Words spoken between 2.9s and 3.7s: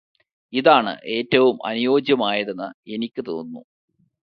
എനിക്ക് തോന്നുന്നു